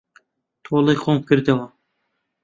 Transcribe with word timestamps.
تۆڵەی 0.63 0.97
خۆم 1.03 1.17
کردەوە. 1.27 1.67